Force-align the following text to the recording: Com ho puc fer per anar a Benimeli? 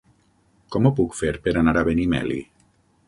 Com 0.75 0.87
ho 0.89 0.93
puc 1.01 1.13
fer 1.19 1.33
per 1.45 1.53
anar 1.63 1.77
a 1.81 1.85
Benimeli? 1.91 2.41